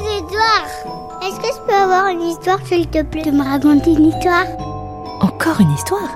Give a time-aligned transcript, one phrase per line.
[0.00, 1.22] Des histoires.
[1.22, 4.46] Est-ce que je peux avoir une histoire, s'il te plaît, de me raconter une histoire?
[5.20, 6.10] Encore une histoire?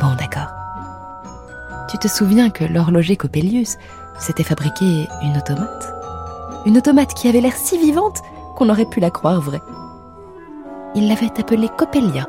[0.00, 0.48] Bon, d'accord.
[1.90, 3.76] Tu te souviens que l'horloger Coppelius
[4.18, 5.92] s'était fabriqué une automate?
[6.66, 8.20] Une automate qui avait l'air si vivante
[8.56, 9.62] qu'on aurait pu la croire vraie.
[10.94, 12.28] Il l'avait appelée Coppelia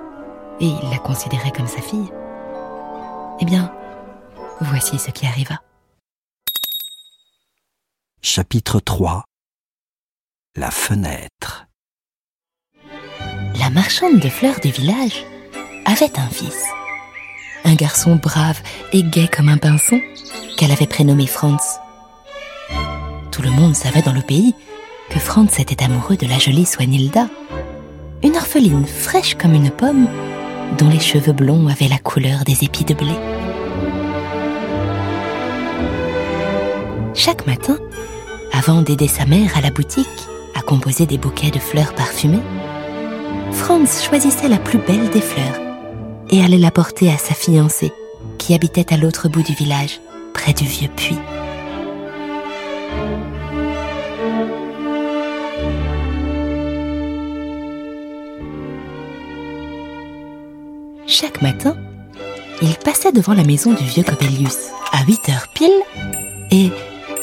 [0.59, 2.11] et il la considérait comme sa fille.
[3.39, 3.71] Eh bien,
[4.61, 5.55] voici ce qui arriva.
[8.21, 9.23] Chapitre 3
[10.57, 11.67] La fenêtre
[13.57, 15.23] La marchande de fleurs du village
[15.85, 16.65] avait un fils.
[17.63, 20.01] Un garçon brave et gai comme un pinson
[20.57, 21.79] qu'elle avait prénommé Franz.
[23.31, 24.53] Tout le monde savait dans le pays
[25.09, 27.29] que Franz était amoureux de la jolie Swanhilda,
[28.21, 30.09] une orpheline fraîche comme une pomme
[30.77, 33.13] dont les cheveux blonds avaient la couleur des épis de blé.
[37.13, 37.77] Chaque matin,
[38.51, 40.27] avant d'aider sa mère à la boutique
[40.61, 42.41] composer des bouquets de fleurs parfumées,
[43.51, 45.59] Franz choisissait la plus belle des fleurs
[46.29, 47.91] et allait la porter à sa fiancée
[48.37, 49.99] qui habitait à l'autre bout du village,
[50.33, 51.17] près du vieux puits.
[61.07, 61.75] Chaque matin,
[62.61, 65.69] il passait devant la maison du vieux Cobelius à 8 heures pile
[66.51, 66.69] et,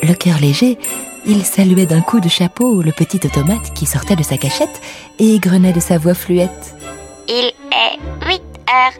[0.02, 0.78] le cœur léger,
[1.26, 4.80] il saluait d'un coup de chapeau le petit automate qui sortait de sa cachette
[5.18, 6.74] et égrenait de sa voix fluette.
[7.28, 8.92] Il est 8 heures.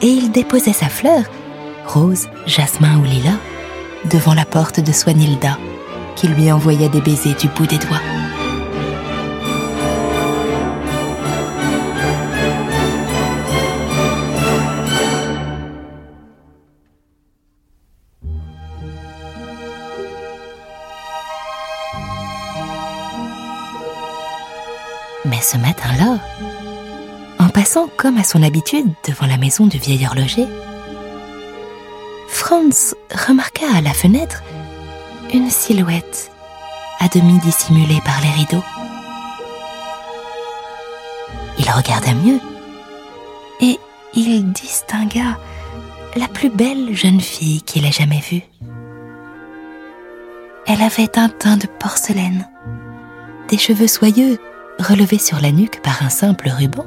[0.00, 1.24] Et il déposait sa fleur,
[1.86, 3.38] rose, jasmin ou lilas,
[4.10, 5.58] devant la porte de Swanhilda,
[6.16, 8.00] qui lui envoyait des baisers du bout des doigts.
[25.40, 26.18] Ce matin-là,
[27.38, 30.46] en passant comme à son habitude devant la maison du vieil horloger,
[32.28, 32.94] Franz
[33.26, 34.42] remarqua à la fenêtre
[35.32, 36.30] une silhouette
[37.00, 38.64] à demi dissimulée par les rideaux.
[41.58, 42.40] Il regarda mieux
[43.60, 43.78] et
[44.14, 45.38] il distingua
[46.16, 48.42] la plus belle jeune fille qu'il ait jamais vue.
[50.66, 52.46] Elle avait un teint de porcelaine,
[53.48, 54.38] des cheveux soyeux
[54.78, 56.86] relevés sur la nuque par un simple ruban,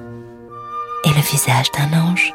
[1.03, 2.33] et le visage d'un ange.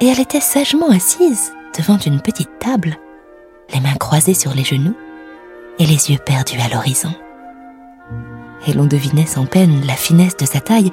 [0.00, 2.98] Et elle était sagement assise devant une petite table,
[3.72, 4.96] les mains croisées sur les genoux
[5.78, 7.14] et les yeux perdus à l'horizon.
[8.66, 10.90] Et l'on devinait sans peine la finesse de sa taille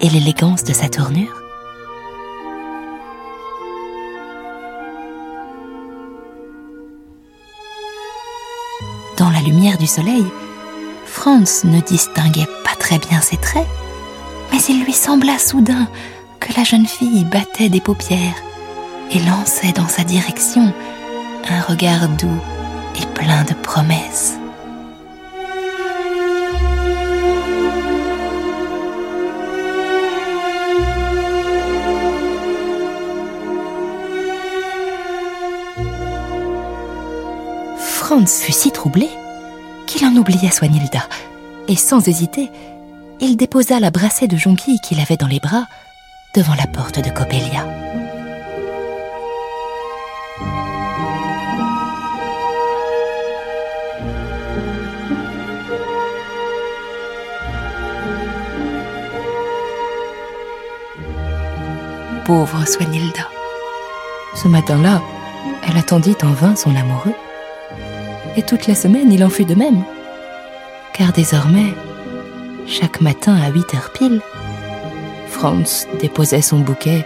[0.00, 1.42] et l'élégance de sa tournure.
[9.18, 10.24] Dans la lumière du soleil,
[11.04, 12.48] Franz ne distinguait
[12.82, 13.68] très bien ses traits,
[14.50, 15.86] mais il lui sembla soudain
[16.40, 18.34] que la jeune fille battait des paupières
[19.12, 20.72] et lançait dans sa direction
[21.48, 22.40] un regard doux
[23.00, 24.34] et plein de promesses.
[37.78, 39.08] Franz fut si troublé
[39.86, 41.06] qu'il en oublia Swanhilda,
[41.68, 42.50] et sans hésiter,
[43.22, 45.66] il déposa la brassée de jonquilles qu'il avait dans les bras
[46.34, 47.64] devant la porte de Coppelia.
[62.24, 63.28] Pauvre Swanhilda.
[64.34, 65.00] Ce matin-là,
[65.68, 67.14] elle attendit en vain son amoureux.
[68.36, 69.84] Et toute la semaine, il en fut de même.
[70.92, 71.74] Car désormais,
[72.72, 74.22] chaque matin à 8 heures pile,
[75.28, 77.04] Franz déposait son bouquet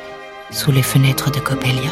[0.53, 1.91] sous les fenêtres de Coppelia.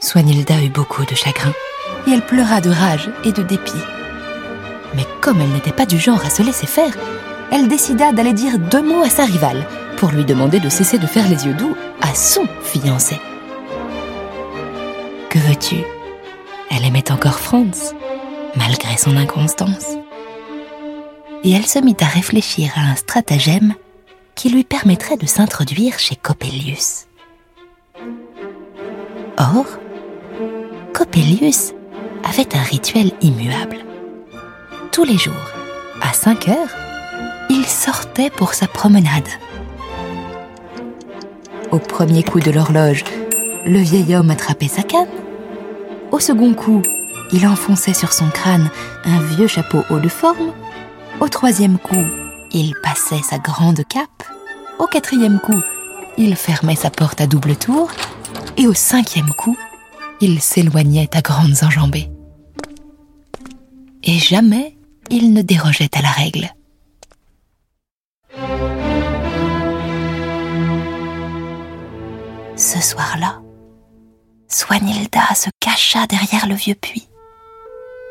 [0.00, 1.52] Swanhilda eut beaucoup de chagrin,
[2.06, 3.72] et elle pleura de rage et de dépit.
[4.94, 6.96] Mais comme elle n'était pas du genre à se laisser faire,
[7.52, 9.66] elle décida d'aller dire deux mots à sa rivale
[9.98, 13.20] pour lui demander de cesser de faire les yeux doux à son fiancé.
[15.38, 15.76] Que veux-tu?
[16.68, 17.94] Elle aimait encore Franz,
[18.56, 19.86] malgré son inconstance.
[21.44, 23.74] Et elle se mit à réfléchir à un stratagème
[24.34, 27.06] qui lui permettrait de s'introduire chez Coppelius.
[29.38, 29.66] Or,
[30.92, 31.72] Coppelius
[32.28, 33.76] avait un rituel immuable.
[34.90, 35.34] Tous les jours,
[36.02, 36.74] à 5 heures,
[37.48, 39.28] il sortait pour sa promenade.
[41.70, 43.04] Au premier coup de l'horloge,
[43.64, 45.06] le vieil homme attrapait sa canne.
[46.10, 46.82] Au second coup,
[47.32, 48.70] il enfonçait sur son crâne
[49.04, 50.52] un vieux chapeau haut de forme.
[51.20, 52.04] Au troisième coup,
[52.52, 54.24] il passait sa grande cape.
[54.78, 55.60] Au quatrième coup,
[56.16, 57.90] il fermait sa porte à double tour.
[58.56, 59.56] Et au cinquième coup,
[60.20, 62.10] il s'éloignait à grandes enjambées.
[64.02, 64.76] Et jamais
[65.10, 66.48] il ne dérogeait à la règle.
[72.56, 73.40] Ce soir-là,
[74.48, 77.08] Swanhilda se cacha derrière le vieux puits.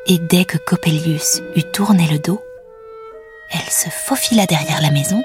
[0.06, 2.39] Et dès que Coppelius eut tourné le dos,
[3.51, 5.24] elle se faufila derrière la maison,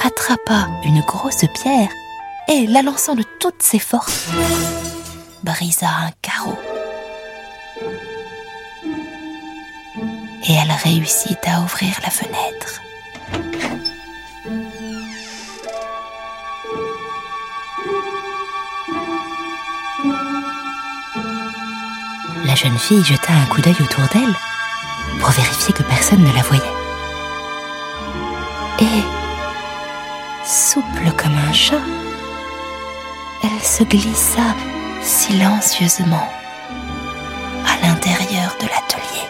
[0.00, 1.90] attrapa une grosse pierre
[2.46, 4.28] et, la lançant de toutes ses forces,
[5.42, 6.56] brisa un carreau.
[10.48, 12.80] Et elle réussit à ouvrir la fenêtre.
[22.58, 24.34] Jeune fille jeta un coup d'œil autour d'elle
[25.20, 26.62] pour vérifier que personne ne la voyait.
[28.80, 29.02] Et,
[30.44, 31.80] souple comme un chat,
[33.44, 34.56] elle se glissa
[35.02, 36.28] silencieusement
[37.64, 39.28] à l'intérieur de l'atelier.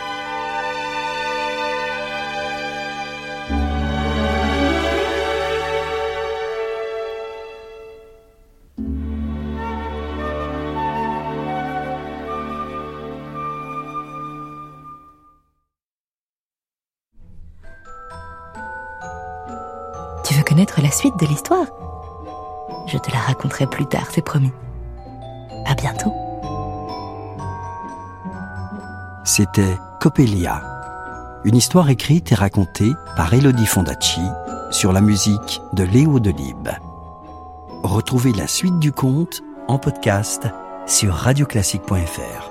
[20.69, 21.67] Connaître la suite de l'histoire
[22.87, 24.53] Je te la raconterai plus tard, c'est promis.
[25.67, 26.13] À bientôt.
[29.25, 30.63] C'était Coppelia,
[31.45, 34.23] une histoire écrite et racontée par Elodie Fondacci
[34.71, 36.71] sur la musique de Léo Delibes.
[37.83, 40.49] Retrouvez la suite du conte en podcast
[40.87, 42.51] sur radioclassique.fr.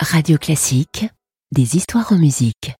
[0.00, 1.06] Radio Classique,
[1.52, 2.79] des histoires en musique.